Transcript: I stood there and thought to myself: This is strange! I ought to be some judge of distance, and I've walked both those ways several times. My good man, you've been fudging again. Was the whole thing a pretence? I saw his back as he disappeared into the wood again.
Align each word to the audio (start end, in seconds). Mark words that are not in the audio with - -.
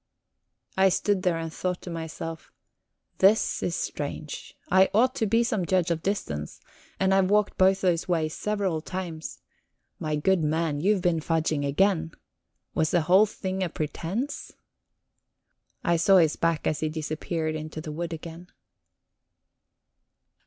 I 0.77 0.89
stood 0.89 1.21
there 1.21 1.37
and 1.37 1.53
thought 1.53 1.79
to 1.83 1.91
myself: 1.91 2.51
This 3.19 3.61
is 3.61 3.75
strange! 3.75 4.57
I 4.71 4.89
ought 4.95 5.13
to 5.13 5.27
be 5.27 5.43
some 5.43 5.63
judge 5.63 5.91
of 5.91 6.01
distance, 6.01 6.59
and 6.99 7.13
I've 7.13 7.29
walked 7.29 7.55
both 7.55 7.81
those 7.81 8.07
ways 8.07 8.33
several 8.33 8.81
times. 8.81 9.37
My 9.99 10.15
good 10.15 10.43
man, 10.43 10.79
you've 10.81 11.03
been 11.03 11.19
fudging 11.19 11.63
again. 11.63 12.13
Was 12.73 12.89
the 12.89 13.01
whole 13.01 13.27
thing 13.27 13.61
a 13.61 13.69
pretence? 13.69 14.53
I 15.83 15.97
saw 15.97 16.17
his 16.17 16.35
back 16.35 16.65
as 16.65 16.79
he 16.79 16.89
disappeared 16.89 17.53
into 17.53 17.79
the 17.79 17.91
wood 17.91 18.11
again. 18.11 18.47